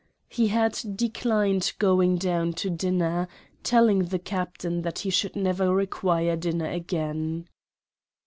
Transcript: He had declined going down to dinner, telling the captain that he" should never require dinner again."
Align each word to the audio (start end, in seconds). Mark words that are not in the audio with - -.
He 0.29 0.47
had 0.47 0.81
declined 0.97 1.73
going 1.77 2.15
down 2.17 2.53
to 2.53 2.71
dinner, 2.71 3.27
telling 3.61 4.05
the 4.05 4.17
captain 4.17 4.81
that 4.81 4.97
he" 5.05 5.11
should 5.11 5.35
never 5.35 5.75
require 5.75 6.35
dinner 6.35 6.67
again." 6.71 7.47